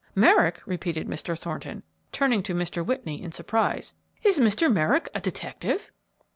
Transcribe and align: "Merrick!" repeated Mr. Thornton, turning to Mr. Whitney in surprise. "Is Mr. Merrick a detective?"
"Merrick!" 0.15 0.61
repeated 0.65 1.07
Mr. 1.07 1.37
Thornton, 1.37 1.83
turning 2.11 2.41
to 2.41 2.55
Mr. 2.55 2.83
Whitney 2.83 3.21
in 3.21 3.31
surprise. 3.31 3.93
"Is 4.23 4.39
Mr. 4.39 4.73
Merrick 4.73 5.09
a 5.13 5.21
detective?" 5.21 5.91